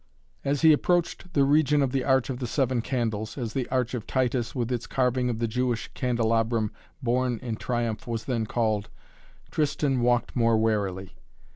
[0.43, 3.93] As he approached the region of the Arch of the Seven Candles, as the Arch
[3.93, 6.71] of Titus with its carving of the Jewish Candelabrum
[7.03, 8.89] borne in triumph was then called,
[9.51, 11.13] Tristan walked more warily.